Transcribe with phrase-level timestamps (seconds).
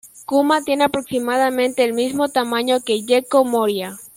[0.25, 3.99] Kuma tiene aproximadamente el mismo tamaño que Gecko Moria.